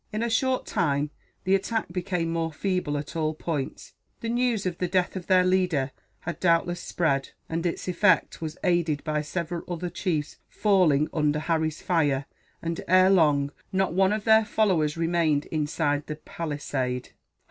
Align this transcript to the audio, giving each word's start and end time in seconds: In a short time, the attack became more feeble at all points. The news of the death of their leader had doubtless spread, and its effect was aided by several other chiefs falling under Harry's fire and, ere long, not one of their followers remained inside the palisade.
In 0.11 0.23
a 0.23 0.31
short 0.31 0.65
time, 0.65 1.11
the 1.43 1.53
attack 1.53 1.93
became 1.93 2.31
more 2.31 2.51
feeble 2.51 2.97
at 2.97 3.15
all 3.15 3.35
points. 3.35 3.93
The 4.21 4.29
news 4.29 4.65
of 4.65 4.79
the 4.79 4.87
death 4.87 5.15
of 5.15 5.27
their 5.27 5.43
leader 5.45 5.91
had 6.21 6.39
doubtless 6.39 6.79
spread, 6.79 7.29
and 7.47 7.63
its 7.67 7.87
effect 7.87 8.41
was 8.41 8.57
aided 8.63 9.03
by 9.03 9.21
several 9.21 9.63
other 9.71 9.91
chiefs 9.91 10.37
falling 10.49 11.07
under 11.13 11.37
Harry's 11.37 11.83
fire 11.83 12.25
and, 12.63 12.81
ere 12.87 13.11
long, 13.11 13.51
not 13.71 13.93
one 13.93 14.11
of 14.11 14.23
their 14.23 14.43
followers 14.43 14.97
remained 14.97 15.45
inside 15.51 16.07
the 16.07 16.15
palisade. 16.15 17.09